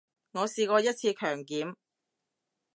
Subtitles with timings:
[0.31, 1.75] 我試過一次強檢